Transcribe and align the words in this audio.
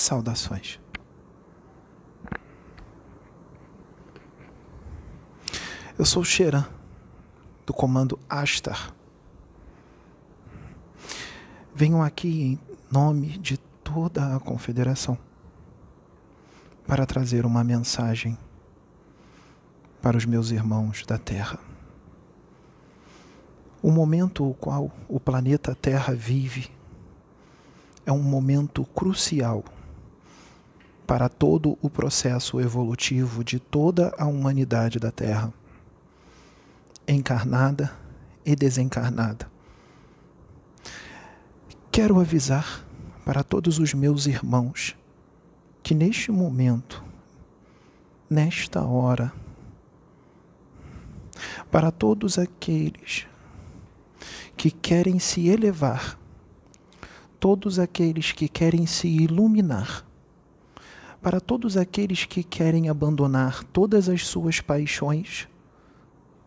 Saudações. 0.00 0.80
Eu 5.98 6.06
sou 6.06 6.22
o 6.22 6.24
Xeran, 6.24 6.66
do 7.66 7.74
comando 7.74 8.18
Astar. 8.26 8.94
Venho 11.74 12.00
aqui 12.00 12.42
em 12.42 12.60
nome 12.90 13.36
de 13.38 13.58
toda 13.58 14.34
a 14.34 14.40
Confederação 14.40 15.18
para 16.86 17.04
trazer 17.04 17.44
uma 17.44 17.62
mensagem 17.62 18.38
para 20.00 20.16
os 20.16 20.24
meus 20.24 20.50
irmãos 20.50 21.04
da 21.04 21.18
Terra. 21.18 21.58
O 23.82 23.90
momento 23.90 24.48
o 24.48 24.54
qual 24.54 24.90
o 25.06 25.20
planeta 25.20 25.74
Terra 25.74 26.14
vive 26.14 26.70
é 28.06 28.10
um 28.10 28.22
momento 28.22 28.82
crucial 28.94 29.62
para 31.10 31.28
todo 31.28 31.76
o 31.82 31.90
processo 31.90 32.60
evolutivo 32.60 33.42
de 33.42 33.58
toda 33.58 34.14
a 34.16 34.26
humanidade 34.26 35.00
da 35.00 35.10
Terra, 35.10 35.52
encarnada 37.04 37.92
e 38.46 38.54
desencarnada. 38.54 39.50
Quero 41.90 42.20
avisar 42.20 42.86
para 43.24 43.42
todos 43.42 43.80
os 43.80 43.92
meus 43.92 44.26
irmãos 44.26 44.96
que 45.82 45.96
neste 45.96 46.30
momento, 46.30 47.02
nesta 48.30 48.84
hora, 48.84 49.32
para 51.72 51.90
todos 51.90 52.38
aqueles 52.38 53.26
que 54.56 54.70
querem 54.70 55.18
se 55.18 55.48
elevar, 55.48 56.16
todos 57.40 57.80
aqueles 57.80 58.30
que 58.30 58.48
querem 58.48 58.86
se 58.86 59.08
iluminar, 59.08 60.08
para 61.20 61.40
todos 61.40 61.76
aqueles 61.76 62.24
que 62.24 62.42
querem 62.42 62.88
abandonar 62.88 63.62
todas 63.64 64.08
as 64.08 64.26
suas 64.26 64.60
paixões, 64.60 65.46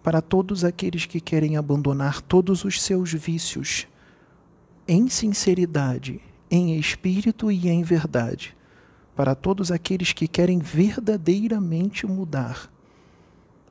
para 0.01 0.21
todos 0.21 0.63
aqueles 0.63 1.05
que 1.05 1.21
querem 1.21 1.57
abandonar 1.57 2.21
todos 2.21 2.65
os 2.65 2.81
seus 2.81 3.13
vícios, 3.13 3.87
em 4.87 5.07
sinceridade, 5.07 6.19
em 6.49 6.77
espírito 6.77 7.51
e 7.51 7.69
em 7.69 7.83
verdade, 7.83 8.55
para 9.15 9.35
todos 9.35 9.71
aqueles 9.71 10.11
que 10.11 10.27
querem 10.27 10.59
verdadeiramente 10.59 12.05
mudar, 12.05 12.69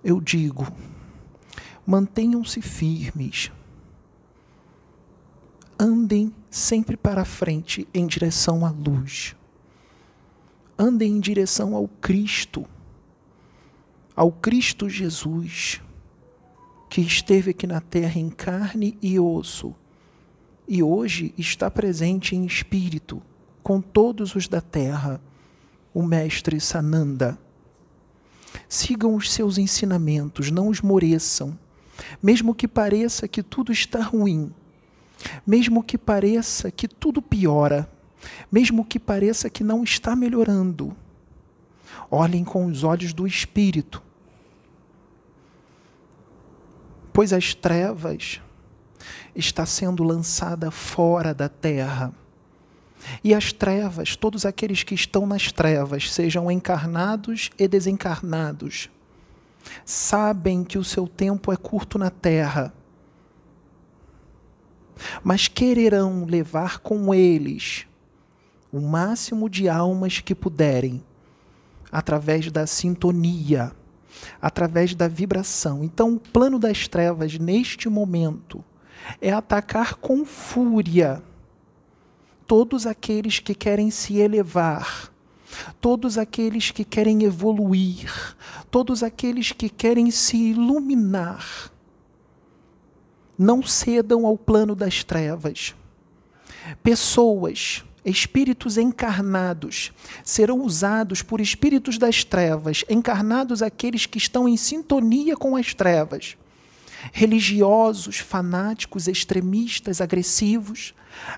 eu 0.02 0.20
digo: 0.20 0.66
mantenham-se 1.86 2.62
firmes 2.62 3.50
andem 5.82 6.32
sempre 6.48 6.96
para 6.96 7.24
frente 7.24 7.88
em 7.92 8.06
direção 8.06 8.64
à 8.64 8.70
luz. 8.70 9.34
Andem 10.82 11.12
em 11.12 11.20
direção 11.20 11.76
ao 11.76 11.86
Cristo, 11.86 12.66
ao 14.16 14.32
Cristo 14.32 14.88
Jesus, 14.88 15.80
que 16.90 17.00
esteve 17.00 17.52
aqui 17.52 17.68
na 17.68 17.80
terra 17.80 18.18
em 18.18 18.28
carne 18.28 18.98
e 19.00 19.16
osso, 19.16 19.76
e 20.66 20.82
hoje 20.82 21.32
está 21.38 21.70
presente 21.70 22.34
em 22.34 22.44
espírito 22.44 23.22
com 23.62 23.80
todos 23.80 24.34
os 24.34 24.48
da 24.48 24.60
terra, 24.60 25.22
o 25.94 26.02
Mestre 26.02 26.60
Sananda. 26.60 27.38
Sigam 28.68 29.14
os 29.14 29.30
seus 29.30 29.58
ensinamentos, 29.58 30.50
não 30.50 30.72
esmoreçam, 30.72 31.56
mesmo 32.20 32.56
que 32.56 32.66
pareça 32.66 33.28
que 33.28 33.40
tudo 33.40 33.70
está 33.70 34.02
ruim 34.02 34.52
mesmo 35.46 35.82
que 35.82 35.96
pareça 35.96 36.70
que 36.70 36.88
tudo 36.88 37.20
piora, 37.22 37.88
mesmo 38.50 38.84
que 38.84 38.98
pareça 38.98 39.50
que 39.50 39.64
não 39.64 39.82
está 39.82 40.14
melhorando, 40.14 40.96
olhem 42.10 42.44
com 42.44 42.66
os 42.66 42.84
olhos 42.84 43.12
do 43.12 43.26
Espírito. 43.26 44.02
Pois 47.12 47.32
as 47.32 47.54
trevas 47.54 48.40
está 49.34 49.66
sendo 49.66 50.02
lançada 50.02 50.70
fora 50.70 51.34
da 51.34 51.48
terra. 51.48 52.12
E 53.24 53.34
as 53.34 53.52
trevas, 53.52 54.14
todos 54.14 54.46
aqueles 54.46 54.84
que 54.84 54.94
estão 54.94 55.26
nas 55.26 55.50
trevas, 55.50 56.12
sejam 56.12 56.50
encarnados 56.50 57.50
e 57.58 57.66
desencarnados, 57.66 58.88
sabem 59.84 60.62
que 60.62 60.78
o 60.78 60.84
seu 60.84 61.08
tempo 61.08 61.52
é 61.52 61.56
curto 61.56 61.98
na 61.98 62.10
terra 62.10 62.72
mas 65.22 65.48
quererão 65.48 66.24
levar 66.24 66.78
com 66.78 67.14
eles 67.14 67.86
o 68.72 68.80
máximo 68.80 69.50
de 69.50 69.68
almas 69.68 70.20
que 70.20 70.34
puderem, 70.34 71.04
através 71.90 72.50
da 72.50 72.66
sintonia, 72.66 73.72
através 74.40 74.94
da 74.94 75.06
vibração. 75.06 75.84
Então, 75.84 76.14
o 76.14 76.18
plano 76.18 76.58
das 76.58 76.88
trevas 76.88 77.38
neste 77.38 77.88
momento 77.88 78.64
é 79.20 79.30
atacar 79.30 79.96
com 79.96 80.24
fúria 80.24 81.22
todos 82.46 82.86
aqueles 82.86 83.38
que 83.38 83.54
querem 83.54 83.90
se 83.90 84.16
elevar, 84.16 85.12
todos 85.80 86.16
aqueles 86.16 86.70
que 86.70 86.84
querem 86.84 87.24
evoluir, 87.24 88.10
todos 88.70 89.02
aqueles 89.02 89.52
que 89.52 89.68
querem 89.68 90.10
se 90.10 90.36
iluminar 90.36 91.70
não 93.38 93.62
cedam 93.62 94.26
ao 94.26 94.38
plano 94.38 94.74
das 94.74 95.02
trevas. 95.02 95.74
Pessoas, 96.82 97.84
espíritos 98.04 98.76
encarnados, 98.76 99.92
serão 100.24 100.60
usados 100.62 101.22
por 101.22 101.40
espíritos 101.40 101.98
das 101.98 102.24
trevas, 102.24 102.84
encarnados 102.88 103.62
aqueles 103.62 104.06
que 104.06 104.18
estão 104.18 104.48
em 104.48 104.56
sintonia 104.56 105.36
com 105.36 105.56
as 105.56 105.74
trevas. 105.74 106.36
Religiosos, 107.12 108.18
fanáticos, 108.18 109.08
extremistas, 109.08 110.00
agressivos, 110.00 110.94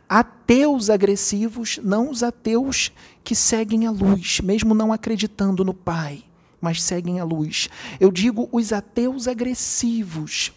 ateus 0.08 0.90
agressivos, 0.90 1.78
não 1.82 2.10
os 2.10 2.22
ateus 2.22 2.92
que 3.22 3.34
seguem 3.34 3.86
a 3.86 3.90
luz, 3.90 4.40
mesmo 4.40 4.74
não 4.74 4.92
acreditando 4.92 5.64
no 5.64 5.72
Pai, 5.72 6.22
mas 6.60 6.82
seguem 6.82 7.18
a 7.18 7.24
luz. 7.24 7.68
Eu 7.98 8.10
digo 8.12 8.48
os 8.52 8.72
ateus 8.72 9.26
agressivos 9.26 10.52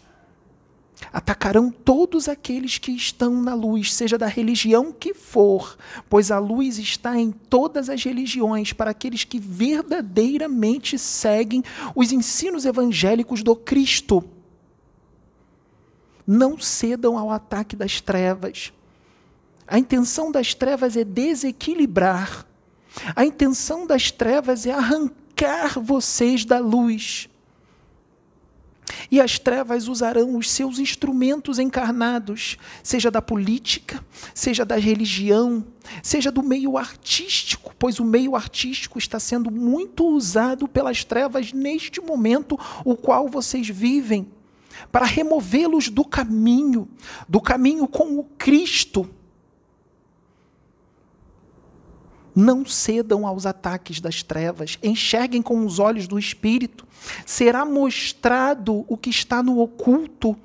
Atacarão 1.12 1.70
todos 1.70 2.28
aqueles 2.28 2.78
que 2.78 2.90
estão 2.90 3.40
na 3.40 3.54
luz, 3.54 3.94
seja 3.94 4.18
da 4.18 4.26
religião 4.26 4.92
que 4.92 5.14
for, 5.14 5.76
pois 6.08 6.30
a 6.30 6.38
luz 6.38 6.78
está 6.78 7.16
em 7.16 7.30
todas 7.30 7.88
as 7.88 8.02
religiões, 8.02 8.72
para 8.72 8.90
aqueles 8.90 9.24
que 9.24 9.38
verdadeiramente 9.38 10.98
seguem 10.98 11.62
os 11.94 12.12
ensinos 12.12 12.64
evangélicos 12.66 13.42
do 13.42 13.54
Cristo. 13.54 14.24
Não 16.26 16.58
cedam 16.58 17.16
ao 17.16 17.30
ataque 17.30 17.74
das 17.74 18.00
trevas. 18.00 18.72
A 19.66 19.78
intenção 19.78 20.30
das 20.30 20.52
trevas 20.52 20.96
é 20.96 21.04
desequilibrar. 21.04 22.46
A 23.14 23.24
intenção 23.24 23.86
das 23.86 24.10
trevas 24.10 24.66
é 24.66 24.72
arrancar 24.72 25.78
vocês 25.80 26.44
da 26.44 26.58
luz. 26.58 27.28
E 29.10 29.20
as 29.20 29.38
trevas 29.38 29.88
usarão 29.88 30.36
os 30.36 30.50
seus 30.50 30.78
instrumentos 30.78 31.58
encarnados, 31.58 32.58
seja 32.82 33.10
da 33.10 33.22
política, 33.22 34.04
seja 34.34 34.64
da 34.64 34.76
religião, 34.76 35.64
seja 36.02 36.30
do 36.30 36.42
meio 36.42 36.76
artístico, 36.76 37.74
pois 37.78 37.98
o 37.98 38.04
meio 38.04 38.36
artístico 38.36 38.98
está 38.98 39.18
sendo 39.18 39.50
muito 39.50 40.06
usado 40.06 40.68
pelas 40.68 41.04
trevas 41.04 41.52
neste 41.52 42.00
momento, 42.00 42.58
o 42.84 42.94
qual 42.96 43.28
vocês 43.28 43.68
vivem, 43.68 44.30
para 44.92 45.06
removê-los 45.06 45.88
do 45.88 46.04
caminho, 46.04 46.88
do 47.28 47.40
caminho 47.40 47.88
com 47.88 48.18
o 48.18 48.24
Cristo 48.36 49.08
Não 52.40 52.64
cedam 52.64 53.26
aos 53.26 53.46
ataques 53.46 54.00
das 54.00 54.22
trevas, 54.22 54.78
enxerguem 54.80 55.42
com 55.42 55.66
os 55.66 55.80
olhos 55.80 56.06
do 56.06 56.16
Espírito. 56.16 56.86
Será 57.26 57.64
mostrado 57.64 58.84
o 58.86 58.96
que 58.96 59.10
está 59.10 59.42
no 59.42 59.58
oculto. 59.58 60.36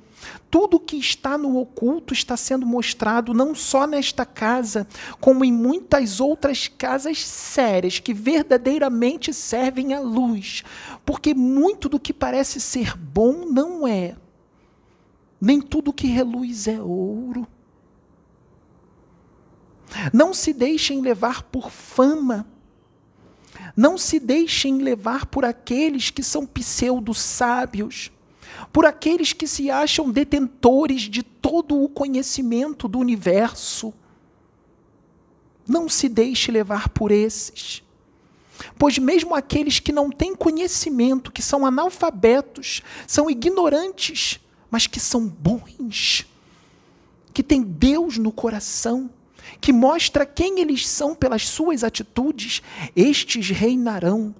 Tudo 0.50 0.80
que 0.80 0.95
está 0.95 1.38
no 1.38 1.56
oculto 1.56 2.12
está 2.12 2.36
sendo 2.36 2.66
mostrado 2.66 3.31
não 3.31 3.54
só 3.54 3.86
nesta 3.86 4.25
casa, 4.25 4.88
como 5.22 5.45
em 5.45 5.54
muitas 5.54 6.19
outras 6.19 6.68
casas 6.68 7.24
sérias 7.24 8.00
que 8.00 8.12
verdadeiramente 8.12 9.31
servem 9.31 9.94
à 9.94 10.00
luz. 10.00 10.63
Porque 11.06 11.36
muito 11.36 11.88
do 11.88 12.00
que 12.00 12.12
parece 12.12 12.60
ser 12.60 12.98
bom 12.98 13.46
não 13.46 13.88
é. 13.88 14.16
Nem 15.39 15.62
tudo 15.62 15.94
que 15.94 16.07
reluz 16.07 16.68
é 16.68 16.81
ouro. 16.81 17.48
Não 20.12 20.34
se 20.34 20.54
deixem 20.54 21.01
levar 21.01 21.44
por 21.44 21.69
fama. 21.69 22.48
Não 23.75 23.98
se 23.98 24.19
deixem 24.19 24.80
levar 24.80 25.25
por 25.25 25.45
aqueles 25.45 26.10
que 26.10 26.24
são 26.24 26.45
pseudo-sábios, 26.45 28.12
por 28.72 28.86
aqueles 28.86 29.34
que 29.34 29.48
se 29.48 29.69
acham 29.69 30.12
detentores 30.12 31.04
de 31.04 31.24
todo 31.24 31.81
o 31.81 31.90
conhecimento 31.90 32.88
do 32.88 33.00
universo. 33.00 33.94
Não 35.68 35.88
se 35.88 36.10
deixe 36.10 36.51
levar 36.51 36.89
por 36.89 37.12
esses. 37.12 37.84
Pois 38.78 38.98
mesmo 38.98 39.34
aqueles 39.36 39.80
que 39.80 39.92
não 39.92 40.10
têm 40.10 40.36
conhecimento, 40.36 41.31
que 41.31 41.42
são 41.42 41.66
analfabetos, 41.66 42.81
são 43.07 43.30
ignorantes, 43.30 44.39
mas 44.69 44.88
que 44.88 45.00
são 45.00 45.28
bons, 45.28 46.25
que 47.34 47.44
têm 47.44 47.62
Deus 47.62 48.18
no 48.18 48.31
coração, 48.31 49.10
que 49.60 49.74
mostra 49.74 50.25
quem 50.25 50.60
eles 50.60 50.88
são 50.88 51.16
pelas 51.16 51.48
suas 51.48 51.84
atitudes, 51.84 52.62
estes 52.95 53.50
reinarão. 53.50 54.34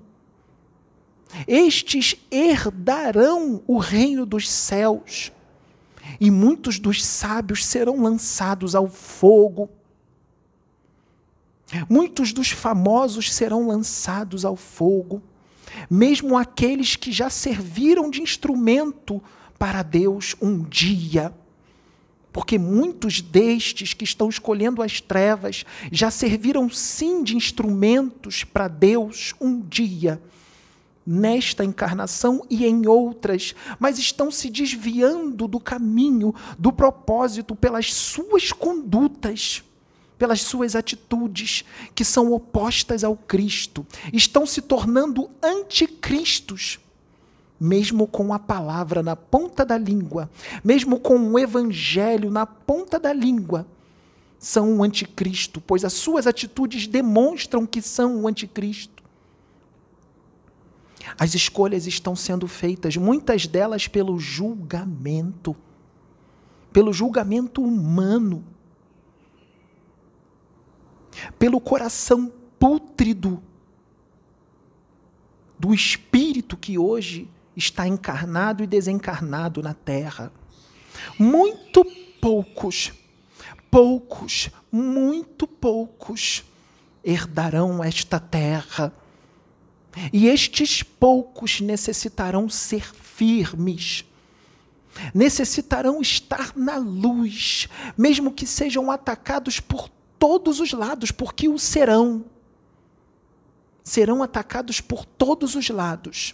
Estes 1.48 2.16
herdarão 2.32 3.64
o 3.68 3.78
reino 3.78 4.26
dos 4.26 4.50
céus. 4.50 5.32
E 6.20 6.30
muitos 6.30 6.80
dos 6.80 7.04
sábios 7.04 7.66
serão 7.66 8.02
lançados 8.02 8.76
ao 8.76 8.88
fogo. 8.88 9.70
Muitos 11.90 12.32
dos 12.32 12.50
famosos 12.50 13.34
serão 13.34 13.68
lançados 13.68 14.46
ao 14.46 14.56
fogo, 14.56 15.24
mesmo 15.90 16.38
aqueles 16.38 16.96
que 16.96 17.12
já 17.12 17.30
serviram 17.30 18.12
de 18.12 18.22
instrumento 18.22 19.22
para 19.58 19.82
Deus 19.82 20.36
um 20.42 20.62
dia. 20.62 21.34
Porque 22.34 22.58
muitos 22.58 23.22
destes 23.22 23.94
que 23.94 24.04
estão 24.04 24.28
escolhendo 24.28 24.82
as 24.82 25.00
trevas 25.00 25.64
já 25.92 26.10
serviram 26.10 26.68
sim 26.70 27.24
de 27.24 27.38
instrumentos 27.38 28.44
para 28.44 28.68
Deus 28.68 29.36
um 29.40 29.62
dia, 29.62 30.20
nesta 31.06 31.64
encarnação 31.64 32.46
e 32.50 32.66
em 32.66 32.88
outras, 32.88 33.54
mas 33.80 34.00
estão 34.00 34.32
se 34.32 34.50
desviando 34.50 35.48
do 35.48 35.60
caminho, 35.60 36.34
do 36.58 36.74
propósito 36.74 37.56
pelas 37.56 37.94
suas 37.94 38.52
condutas 38.52 39.64
pelas 40.18 40.42
suas 40.42 40.74
atitudes 40.74 41.66
que 41.94 42.06
são 42.06 42.32
opostas 42.32 43.04
ao 43.04 43.14
Cristo, 43.14 43.86
estão 44.14 44.46
se 44.46 44.62
tornando 44.62 45.30
anticristos, 45.44 46.80
mesmo 47.64 48.06
com 48.06 48.34
a 48.34 48.40
palavra 48.40 49.02
na 49.02 49.16
ponta 49.16 49.66
da 49.66 49.78
língua, 49.78 50.30
mesmo 50.64 51.00
com 51.00 51.18
o 51.18 51.40
evangelho 51.40 52.30
na 52.30 52.46
ponta 52.46 53.00
da 53.00 53.14
língua, 53.14 53.66
são 54.38 54.70
um 54.70 54.84
anticristo, 54.84 55.62
pois 55.62 55.86
as 55.86 55.94
suas 55.94 56.28
atitudes 56.28 56.86
demonstram 56.86 57.66
que 57.66 57.82
são 57.82 58.18
um 58.18 58.28
anticristo. 58.28 59.02
As 61.18 61.34
escolhas 61.34 61.88
estão 61.88 62.16
sendo 62.16 62.48
feitas, 62.48 62.98
muitas 62.98 63.48
delas 63.48 63.88
pelo 63.88 64.20
julgamento, 64.20 65.56
pelo 66.72 66.92
julgamento 66.92 67.64
humano 67.64 68.44
pelo 71.38 71.60
coração 71.60 72.32
pútrido 72.60 73.42
do 75.58 75.74
espírito 75.74 76.58
que 76.58 76.78
hoje 76.78 77.30
está 77.56 77.88
encarnado 77.88 78.64
e 78.64 78.68
desencarnado 78.68 79.62
na 79.62 79.74
terra. 79.74 80.32
Muito 81.18 81.86
poucos, 82.22 82.92
poucos, 83.70 84.50
muito 84.72 85.48
poucos 85.48 86.44
herdarão 87.04 87.84
esta 87.84 88.20
terra. 88.20 88.94
E 90.12 90.28
estes 90.28 90.82
poucos 90.82 91.62
necessitarão 91.62 92.50
ser 92.50 92.84
firmes, 92.96 94.06
necessitarão 95.14 96.02
estar 96.02 96.54
na 96.56 96.78
luz, 96.78 97.68
mesmo 97.96 98.32
que 98.32 98.48
sejam 98.48 98.90
atacados 98.90 99.60
por 99.60 99.90
todos 100.18 100.60
os 100.60 100.72
lados, 100.72 101.12
porque 101.12 101.48
o 101.48 101.60
serão. 101.60 102.26
Serão 103.84 104.24
atacados 104.24 104.80
por 104.82 105.06
todos 105.06 105.56
os 105.56 105.70
lados. 105.70 106.34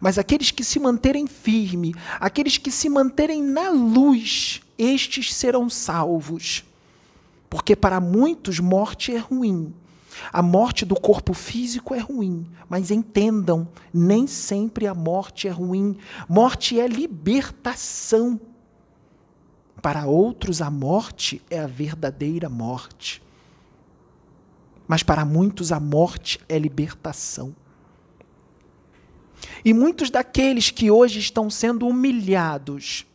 Mas 0.00 0.18
aqueles 0.18 0.50
que 0.50 0.64
se 0.64 0.78
manterem 0.78 1.26
firme, 1.26 1.94
aqueles 2.18 2.56
que 2.58 2.70
se 2.70 2.88
manterem 2.88 3.42
na 3.42 3.70
luz, 3.70 4.60
estes 4.78 5.34
serão 5.34 5.68
salvos. 5.68 6.64
Porque 7.48 7.76
para 7.76 8.00
muitos 8.00 8.58
morte 8.58 9.14
é 9.14 9.18
ruim. 9.18 9.72
A 10.32 10.42
morte 10.42 10.84
do 10.84 10.94
corpo 10.94 11.34
físico 11.34 11.94
é 11.94 11.98
ruim, 11.98 12.46
mas 12.68 12.90
entendam, 12.90 13.68
nem 13.92 14.26
sempre 14.26 14.86
a 14.86 14.94
morte 14.94 15.48
é 15.48 15.50
ruim. 15.50 15.96
Morte 16.28 16.78
é 16.78 16.86
libertação. 16.86 18.40
Para 19.82 20.06
outros, 20.06 20.62
a 20.62 20.70
morte 20.70 21.42
é 21.50 21.58
a 21.58 21.66
verdadeira 21.66 22.48
morte. 22.48 23.22
Mas 24.86 25.02
para 25.02 25.24
muitos, 25.24 25.72
a 25.72 25.80
morte 25.80 26.40
é 26.48 26.58
libertação. 26.58 27.54
E 29.64 29.72
muitos 29.72 30.10
daqueles 30.10 30.70
que 30.70 30.90
hoje 30.90 31.18
estão 31.18 31.48
sendo 31.48 31.88
humilhados, 31.88 33.06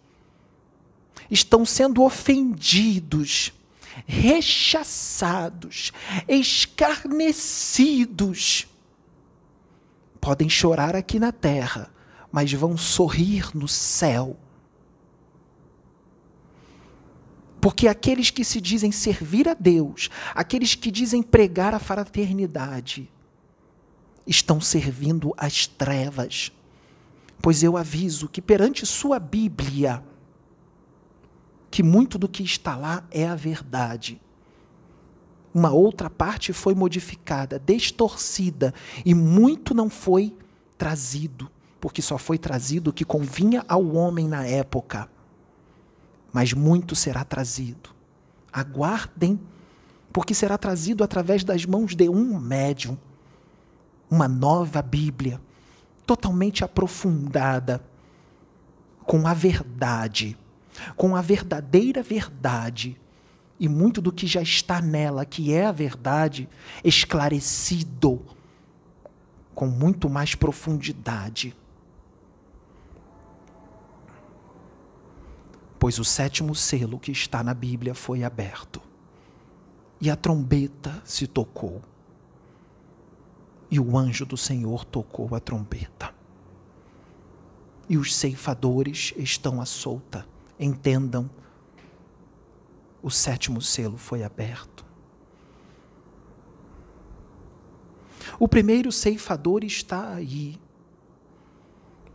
estão 1.30 1.64
sendo 1.66 2.02
ofendidos, 2.04 3.54
rechaçados, 4.08 5.92
escarnecidos, 6.28 8.68
podem 10.20 10.50
chorar 10.50 10.96
aqui 10.96 11.20
na 11.20 11.32
terra, 11.32 11.92
mas 12.32 12.52
vão 12.54 12.78
sorrir 12.78 13.56
no 13.56 13.68
céu. 13.68 14.38
Porque 17.62 17.88
aqueles 17.88 18.30
que 18.30 18.46
se 18.46 18.62
dizem 18.62 18.92
servir 18.92 19.50
a 19.50 19.54
Deus, 19.54 20.10
aqueles 20.34 20.76
que 20.76 20.90
dizem 20.90 21.22
pregar 21.22 21.74
a 21.74 21.80
fraternidade, 21.80 23.12
estão 24.30 24.62
servindo 24.62 25.34
as 25.38 25.68
trevas. 25.68 26.52
Pois 27.42 27.64
eu 27.64 27.76
aviso 27.76 28.30
que 28.30 28.42
perante 28.42 28.86
sua 28.86 29.20
Bíblia, 29.20 30.04
que 31.72 31.82
muito 31.82 32.18
do 32.18 32.28
que 32.28 32.44
está 32.44 32.76
lá 32.76 33.04
é 33.12 33.28
a 33.28 33.36
verdade. 33.36 34.22
Uma 35.54 35.72
outra 35.72 36.10
parte 36.10 36.54
foi 36.54 36.76
modificada, 36.76 37.60
distorcida, 37.60 38.74
e 39.06 39.14
muito 39.14 39.74
não 39.74 39.90
foi 39.90 40.36
trazido, 40.78 41.50
porque 41.82 42.02
só 42.02 42.18
foi 42.18 42.38
trazido 42.38 42.92
o 42.92 42.94
que 42.94 43.04
convinha 43.04 43.66
ao 43.68 43.96
homem 43.96 44.28
na 44.28 44.46
época 44.46 45.10
mas 46.32 46.54
muito 46.54 46.96
será 46.96 47.24
trazido. 47.24 47.90
Aguardem, 48.52 49.40
porque 50.12 50.34
será 50.34 50.58
trazido 50.58 51.04
através 51.04 51.44
das 51.44 51.66
mãos 51.66 51.96
de 51.96 52.10
um 52.10 52.40
médium 52.40 52.98
uma 54.10 54.28
nova 54.28 54.82
Bíblia, 54.82 55.40
totalmente 56.06 56.64
aprofundada 56.64 57.84
com 59.06 59.28
a 59.28 59.34
verdade, 59.34 60.38
com 60.96 61.16
a 61.16 61.22
verdadeira 61.22 62.02
verdade 62.02 63.00
e 63.60 63.68
muito 63.68 64.02
do 64.02 64.12
que 64.12 64.26
já 64.26 64.42
está 64.42 64.82
nela, 64.82 65.26
que 65.26 65.54
é 65.54 65.66
a 65.66 65.72
verdade, 65.72 66.48
esclarecido 66.84 68.26
com 69.54 69.68
muito 69.68 70.10
mais 70.10 70.36
profundidade. 70.36 71.56
pois 75.80 75.98
o 75.98 76.04
sétimo 76.04 76.54
selo 76.54 77.00
que 77.00 77.12
está 77.12 77.42
na 77.42 77.54
Bíblia 77.54 77.96
foi 77.96 78.24
aberto. 78.24 78.82
E 80.02 80.10
a 80.10 80.16
trombeta 80.16 81.02
se 81.06 81.26
tocou. 81.26 81.82
E 83.72 83.80
o 83.80 83.98
anjo 83.98 84.26
do 84.26 84.38
Senhor 84.38 84.84
tocou 84.84 85.36
a 85.36 85.40
trombeta. 85.40 86.14
E 87.88 87.98
os 87.98 88.16
ceifadores 88.16 89.14
estão 89.18 89.62
à 89.62 89.66
solta. 89.66 90.26
Entendam, 90.60 91.30
o 93.02 93.10
sétimo 93.10 93.62
selo 93.62 93.98
foi 93.98 94.24
aberto. 94.24 94.86
O 98.40 98.48
primeiro 98.48 98.92
ceifador 98.92 99.64
está 99.64 100.14
aí, 100.14 100.60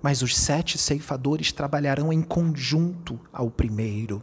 mas 0.00 0.22
os 0.22 0.36
sete 0.36 0.78
ceifadores 0.78 1.52
trabalharão 1.52 2.12
em 2.12 2.22
conjunto 2.22 3.18
ao 3.32 3.50
primeiro. 3.50 4.22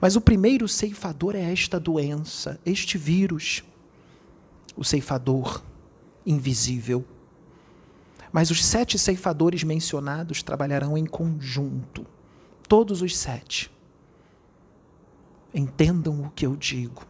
Mas 0.00 0.16
o 0.16 0.20
primeiro 0.20 0.68
ceifador 0.68 1.34
é 1.36 1.52
esta 1.52 1.78
doença, 1.78 2.60
este 2.66 2.98
vírus, 2.98 3.64
o 4.76 4.84
ceifador 4.84 5.62
invisível. 6.28 7.04
Mas 8.30 8.50
os 8.50 8.64
sete 8.64 8.98
ceifadores 8.98 9.64
mencionados 9.64 10.42
trabalharão 10.42 10.96
em 10.96 11.06
conjunto, 11.06 12.06
todos 12.68 13.00
os 13.00 13.16
sete. 13.16 13.70
Entendam 15.54 16.22
o 16.24 16.30
que 16.30 16.44
eu 16.44 16.54
digo. 16.54 17.06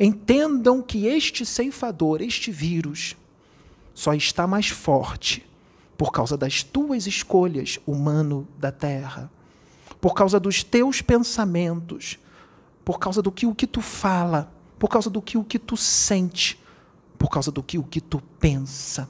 Entendam 0.00 0.80
que 0.80 1.06
este 1.06 1.44
ceifador, 1.44 2.22
este 2.22 2.50
vírus, 2.50 3.16
só 3.92 4.14
está 4.14 4.46
mais 4.46 4.68
forte 4.68 5.46
por 5.98 6.10
causa 6.10 6.36
das 6.36 6.62
tuas 6.62 7.06
escolhas, 7.06 7.78
humano 7.86 8.48
da 8.58 8.72
terra, 8.72 9.30
por 10.00 10.14
causa 10.14 10.40
dos 10.40 10.64
teus 10.64 11.02
pensamentos, 11.02 12.18
por 12.84 12.98
causa 12.98 13.22
do 13.22 13.30
que 13.30 13.46
o 13.46 13.54
que 13.54 13.66
tu 13.66 13.80
fala, 13.80 14.52
por 14.78 14.88
causa 14.88 15.08
do 15.08 15.22
que 15.22 15.38
o 15.38 15.44
que 15.44 15.58
tu 15.58 15.76
sente, 15.76 16.58
por 17.24 17.30
causa 17.30 17.50
do 17.50 17.62
que 17.62 17.78
o 17.78 17.82
que 17.82 18.02
tu 18.02 18.20
pensa, 18.38 19.08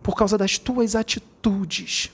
por 0.00 0.14
causa 0.14 0.38
das 0.38 0.58
tuas 0.58 0.94
atitudes. 0.94 2.12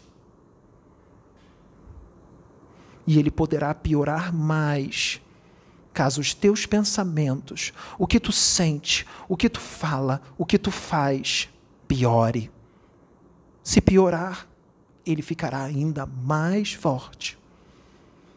E 3.06 3.18
ele 3.18 3.30
poderá 3.30 3.74
piorar 3.74 4.32
mais 4.32 5.20
caso 5.92 6.22
os 6.22 6.32
teus 6.32 6.64
pensamentos, 6.64 7.74
o 7.98 8.06
que 8.06 8.18
tu 8.18 8.32
sente, 8.32 9.06
o 9.28 9.36
que 9.36 9.50
tu 9.50 9.60
fala, 9.60 10.22
o 10.38 10.46
que 10.46 10.56
tu 10.56 10.70
faz, 10.70 11.50
piore. 11.86 12.50
Se 13.62 13.82
piorar, 13.82 14.48
ele 15.04 15.20
ficará 15.20 15.62
ainda 15.62 16.06
mais 16.06 16.72
forte. 16.72 17.38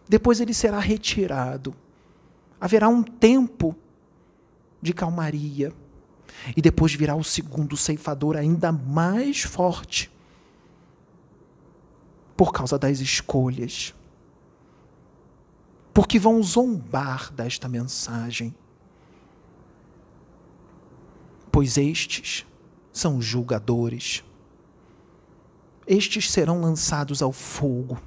Depois 0.10 0.42
ele 0.42 0.54
será 0.54 0.82
retirado. 0.82 1.74
Haverá 2.60 2.90
um 2.90 3.02
tempo 3.02 3.78
de 4.82 4.92
calmaria. 4.92 5.74
E 6.56 6.62
depois 6.62 6.94
virá 6.94 7.16
o 7.16 7.24
segundo 7.24 7.78
ceifador 7.78 8.36
ainda 8.36 8.72
mais 8.72 9.42
forte. 9.42 10.12
Por 12.36 12.52
causa 12.52 12.78
das 12.80 13.00
escolhas 13.00 13.94
porque 15.94 16.18
vão 16.18 16.42
zombar 16.42 17.32
desta 17.32 17.68
mensagem. 17.68 18.56
Pois 21.52 21.78
estes 21.78 22.46
são 22.94 23.22
julgadores. 23.22 24.24
Estes 25.86 26.32
serão 26.32 26.62
lançados 26.62 27.22
ao 27.22 27.34
fogo, 27.34 28.00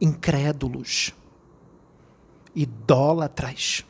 incrédulos, 0.00 1.14
idólatras, 2.54 3.86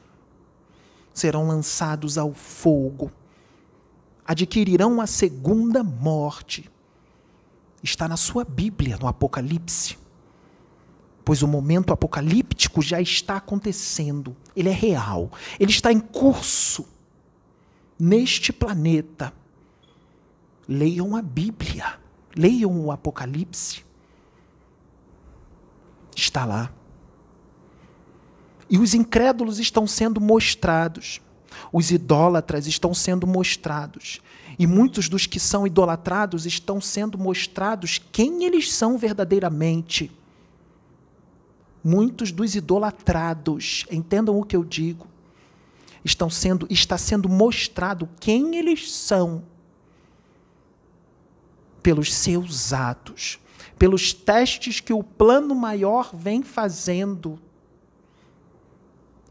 serão 1.13 1.47
lançados 1.47 2.17
ao 2.19 2.33
fogo, 2.33 3.11
adquirirão 4.25 5.01
a 5.01 5.07
segunda 5.07 5.83
morte. 5.83 6.71
Está 7.83 8.07
na 8.07 8.17
sua 8.17 8.45
Bíblia, 8.45 8.97
no 8.97 9.09
Apocalipse 9.09 10.03
pois 11.25 11.43
o 11.43 11.49
momento 11.49 11.93
apocalíptico 11.93 12.83
já 12.83 13.01
está 13.01 13.37
acontecendo, 13.37 14.37
ele 14.57 14.69
é 14.69 14.73
real, 14.73 15.31
ele 15.59 15.71
está 15.71 15.93
em 15.93 16.01
curso 16.01 16.87
neste 17.99 18.53
planeta. 18.53 19.33
Leiam 20.69 21.17
a 21.17 21.23
Bíblia, 21.23 21.99
leiam 22.37 22.85
o 22.85 22.91
Apocalipse. 22.91 23.85
Está 26.15 26.45
lá. 26.45 26.73
E 28.73 28.79
os 28.79 28.95
incrédulos 28.95 29.59
estão 29.59 29.87
sendo 29.87 30.19
mostrados, 30.19 31.21
os 31.71 31.91
idólatras 31.91 32.67
estão 32.67 32.95
sendo 32.95 33.27
mostrados, 33.27 34.23
e 34.59 34.67
muitos 34.67 35.11
dos 35.11 35.27
que 35.27 35.39
são 35.39 35.67
idolatrados 35.67 36.47
estão 36.47 36.81
sendo 36.81 37.19
mostrados 37.19 38.01
quem 38.11 38.45
eles 38.45 38.73
são 38.73 38.97
verdadeiramente. 38.97 40.11
Muitos 41.85 42.33
dos 42.33 42.55
idolatrados, 42.55 43.85
entendam 43.91 44.41
o 44.41 44.43
que 44.43 44.57
eu 44.57 44.65
digo, 44.65 45.07
estão 46.03 46.31
sendo 46.31 46.67
está 46.71 46.97
sendo 46.97 47.29
mostrado 47.29 48.09
quem 48.19 48.57
eles 48.57 48.91
são 48.91 49.43
pelos 51.83 52.15
seus 52.15 52.73
atos, 52.73 53.39
pelos 53.79 54.15
testes 54.15 54.81
que 54.81 54.95
o 54.95 55.05
plano 55.05 55.55
maior 55.55 56.11
vem 56.15 56.43
fazendo. 56.43 57.39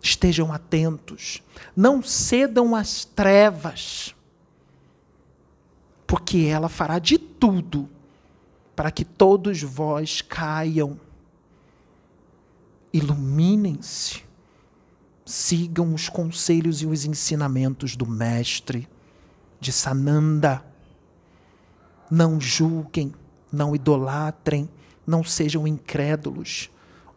Estejam 0.01 0.51
atentos, 0.51 1.43
não 1.75 2.01
cedam 2.01 2.75
às 2.75 3.05
trevas, 3.05 4.15
porque 6.07 6.39
ela 6.39 6.67
fará 6.67 6.97
de 6.97 7.19
tudo 7.19 7.87
para 8.75 8.89
que 8.89 9.05
todos 9.05 9.61
vós 9.61 10.21
caiam. 10.21 10.99
Iluminem-se, 12.91 14.23
sigam 15.23 15.93
os 15.93 16.09
conselhos 16.09 16.81
e 16.81 16.87
os 16.87 17.05
ensinamentos 17.05 17.95
do 17.95 18.07
Mestre, 18.07 18.89
de 19.59 19.71
Sananda. 19.71 20.65
Não 22.09 22.41
julguem, 22.41 23.13
não 23.51 23.75
idolatrem, 23.75 24.67
não 25.05 25.23
sejam 25.23 25.67
incrédulos, 25.67 26.69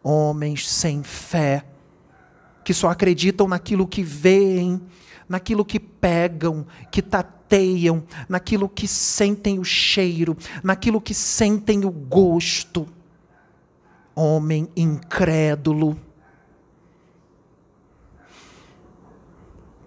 homens 0.03 0.69
sem 0.69 1.01
fé, 1.03 1.65
que 2.65 2.73
só 2.73 2.89
acreditam 2.89 3.47
naquilo 3.47 3.87
que 3.87 4.01
veem, 4.03 4.81
naquilo 5.29 5.63
que 5.63 5.79
pegam, 5.79 6.65
que 6.91 7.01
tateiam, 7.01 8.03
naquilo 8.27 8.67
que 8.67 8.87
sentem 8.87 9.59
o 9.59 9.63
cheiro, 9.63 10.35
naquilo 10.63 10.99
que 10.99 11.13
sentem 11.13 11.85
o 11.85 11.91
gosto 11.91 12.87
homem 14.15 14.67
incrédulo. 14.75 15.99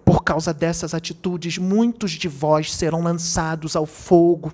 Por 0.05 0.23
causa 0.23 0.53
dessas 0.53 0.93
atitudes, 0.93 1.57
muitos 1.57 2.11
de 2.11 2.27
vós 2.27 2.73
serão 2.73 3.01
lançados 3.01 3.75
ao 3.75 3.85
fogo. 3.85 4.53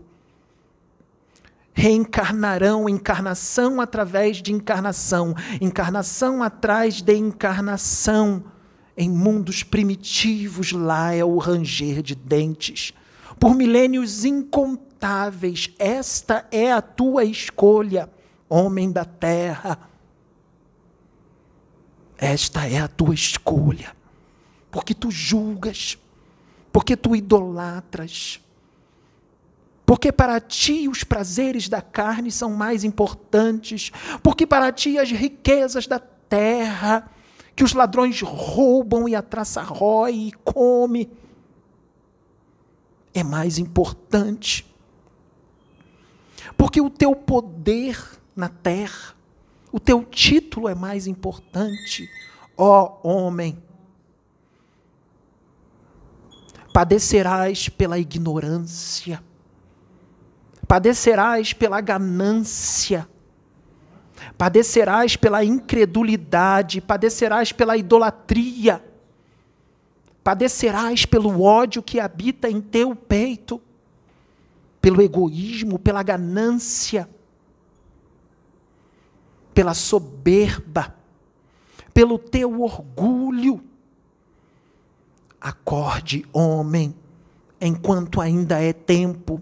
Reencarnarão 1.75 2.89
encarnação 2.89 3.79
através 3.79 4.41
de 4.41 4.51
encarnação, 4.51 5.35
encarnação 5.61 6.41
atrás 6.41 7.01
de 7.01 7.15
encarnação. 7.15 8.43
Em 8.97 9.09
mundos 9.09 9.61
primitivos, 9.61 10.71
lá 10.71 11.13
é 11.13 11.23
o 11.23 11.37
ranger 11.37 12.01
de 12.01 12.15
dentes. 12.15 12.93
Por 13.37 13.53
milênios 13.53 14.23
incontáveis, 14.25 15.69
esta 15.77 16.47
é 16.49 16.71
a 16.71 16.81
tua 16.81 17.25
escolha 17.25 18.09
homem 18.49 18.91
da 18.91 19.05
terra. 19.05 19.77
Esta 22.17 22.65
é 22.65 22.79
a 22.79 22.87
tua 22.87 23.13
escolha, 23.13 23.95
porque 24.71 24.93
tu 24.93 25.11
julgas, 25.11 25.97
porque 26.71 26.95
tu 26.95 27.15
idolatras, 27.15 28.39
porque 29.85 30.11
para 30.11 30.39
ti 30.39 30.87
os 30.87 31.03
prazeres 31.03 31.69
da 31.69 31.81
carne 31.81 32.31
são 32.31 32.51
mais 32.51 32.83
importantes, 32.83 33.91
porque 34.23 34.47
para 34.47 34.71
ti 34.71 34.97
as 34.97 35.11
riquezas 35.11 35.85
da 35.85 35.99
terra, 35.99 37.09
que 37.55 37.63
os 37.63 37.73
ladrões 37.73 38.21
roubam 38.21 39.07
e 39.07 39.15
a 39.15 39.21
traça 39.21 39.61
rói 39.61 40.27
e 40.27 40.31
come, 40.43 41.09
é 43.13 43.23
mais 43.23 43.57
importante. 43.57 44.65
Porque 46.57 46.81
o 46.81 46.89
teu 46.89 47.15
poder 47.15 47.97
na 48.35 48.49
terra. 48.49 49.15
O 49.71 49.79
teu 49.79 50.03
título 50.03 50.67
é 50.67 50.75
mais 50.75 51.05
importante, 51.05 52.09
ó 52.57 52.99
homem. 53.03 53.61
Padecerás 56.73 57.69
pela 57.69 57.97
ignorância, 57.97 59.23
padecerás 60.67 61.53
pela 61.53 61.79
ganância, 61.81 63.07
padecerás 64.37 65.15
pela 65.15 65.43
incredulidade, 65.43 66.81
padecerás 66.81 67.51
pela 67.51 67.77
idolatria, 67.77 68.83
padecerás 70.23 71.05
pelo 71.05 71.41
ódio 71.41 71.83
que 71.83 71.99
habita 71.99 72.49
em 72.49 72.59
teu 72.59 72.95
peito, 72.95 73.61
pelo 74.81 75.01
egoísmo, 75.01 75.79
pela 75.79 76.03
ganância. 76.03 77.09
Pela 79.51 79.73
soberba, 79.73 80.93
pelo 81.93 82.19
teu 82.19 82.61
orgulho. 82.61 83.63
Acorde, 85.39 86.25
homem, 86.33 86.93
enquanto 87.61 88.19
ainda 88.19 88.61
é 88.61 88.73
tempo, 88.73 89.41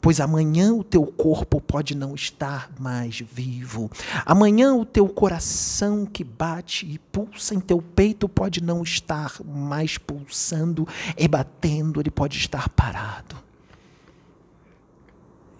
pois 0.00 0.20
amanhã 0.20 0.72
o 0.72 0.84
teu 0.84 1.04
corpo 1.04 1.60
pode 1.60 1.94
não 1.94 2.14
estar 2.14 2.70
mais 2.78 3.20
vivo. 3.20 3.90
Amanhã 4.24 4.74
o 4.74 4.84
teu 4.84 5.08
coração 5.08 6.06
que 6.06 6.24
bate 6.24 6.86
e 6.86 6.98
pulsa 6.98 7.54
em 7.54 7.60
teu 7.60 7.80
peito 7.80 8.28
pode 8.28 8.62
não 8.62 8.82
estar 8.82 9.40
mais 9.44 9.98
pulsando 9.98 10.86
e 11.16 11.26
batendo, 11.28 12.00
ele 12.00 12.10
pode 12.10 12.38
estar 12.38 12.68
parado. 12.68 13.36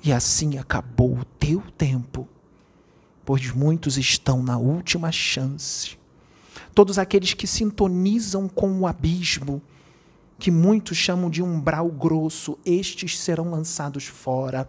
E 0.03 0.13
assim 0.13 0.59
acabou 0.59 1.19
o 1.19 1.25
teu 1.25 1.63
tempo 1.77 2.29
pois 3.29 3.53
muitos 3.53 3.99
estão 3.99 4.43
na 4.43 4.57
última 4.57 5.13
chance. 5.13 5.99
Todos 6.75 6.99
aqueles 6.99 7.35
que 7.35 7.47
sintonizam 7.47 8.49
com 8.49 8.81
o 8.81 8.87
abismo, 8.87 9.61
que 10.39 10.51
muitos 10.51 10.97
chamam 10.97 11.29
de 11.29 11.43
umbral 11.43 11.89
grosso, 11.89 12.57
estes 12.65 13.19
serão 13.19 13.51
lançados 13.51 14.05
fora. 14.05 14.69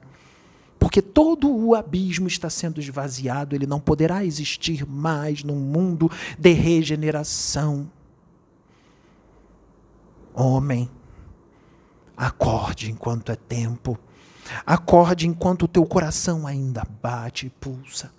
Porque 0.80 1.02
todo 1.02 1.54
o 1.54 1.76
abismo 1.76 2.28
está 2.28 2.50
sendo 2.50 2.80
esvaziado, 2.80 3.56
ele 3.56 3.68
não 3.68 3.80
poderá 3.80 4.26
existir 4.26 4.86
mais 4.88 5.44
num 5.44 5.60
mundo 5.60 6.10
de 6.38 6.54
regeneração. 6.54 7.92
Homem, 10.34 10.90
acorde 12.16 12.90
enquanto 12.90 13.32
é 13.32 13.36
tempo. 13.36 14.00
Acorde 14.66 15.28
enquanto 15.28 15.64
o 15.64 15.68
teu 15.68 15.86
coração 15.86 16.48
ainda 16.48 16.88
bate 17.02 17.46
e 17.46 17.50
pulsa. 17.50 18.12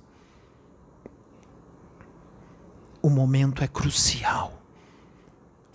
O 3.03 3.09
momento 3.09 3.65
é 3.65 3.67
crucial. 3.67 4.60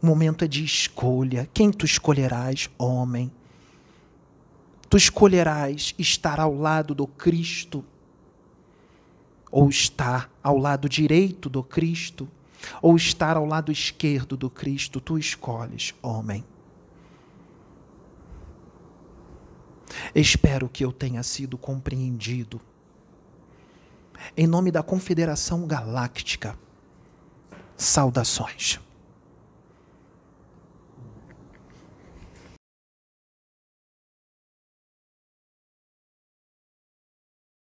O 0.02 0.06
momento 0.06 0.44
é 0.44 0.48
de 0.48 0.64
escolha. 0.64 1.50
Quem 1.54 1.72
tu 1.72 1.86
escolherás, 1.86 2.70
homem? 2.78 3.32
Tu 4.90 4.98
escolherás 4.98 5.96
estar 5.98 6.40
ao 6.40 6.56
lado 6.56 6.94
do 6.94 7.08
Cristo 7.08 7.84
ou 9.52 9.70
estar 9.70 10.30
ao 10.44 10.58
lado 10.58 10.88
direito 10.88 11.50
do 11.50 11.64
Cristo 11.64 12.30
ou 12.82 12.96
estar 12.96 13.38
ao 13.38 13.46
lado 13.46 13.72
esquerdo 13.72 14.36
do 14.36 14.50
Cristo, 14.50 15.00
tu 15.00 15.18
escolhes, 15.18 15.94
homem. 16.02 16.44
Espero 20.14 20.68
que 20.68 20.84
eu 20.84 20.92
tenha 20.92 21.24
sido 21.24 21.58
compreendido. 21.58 22.60
Em 24.36 24.48
nome 24.48 24.72
da 24.72 24.82
Confederação 24.82 25.68
Galáctica, 25.68 26.58
saudações. 27.78 28.80